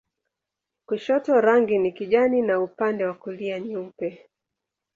Kushoto 0.85 1.41
rangi 1.41 1.77
ni 1.77 1.91
kijani 1.91 2.41
na 2.41 2.59
upande 2.59 3.05
wa 3.05 3.13
kulia 3.13 3.59
nyeupe. 3.59 4.29